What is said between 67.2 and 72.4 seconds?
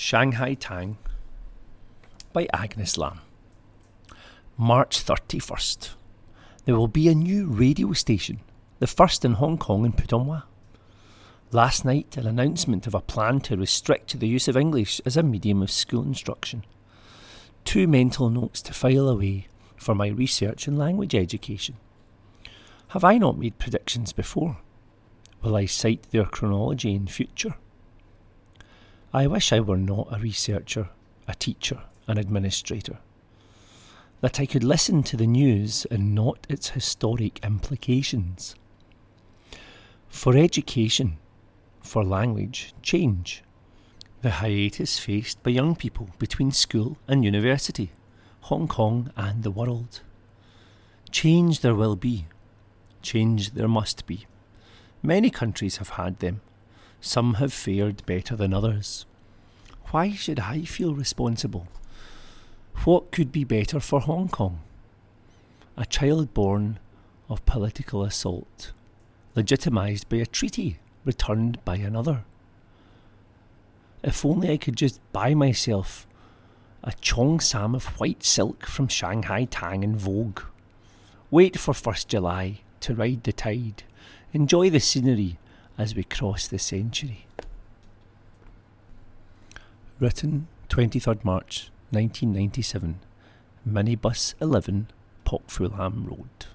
of political assault, legitimised by a treaty returned by another.